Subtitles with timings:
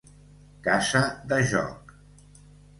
[0.67, 1.03] Casa
[1.35, 1.97] de joc.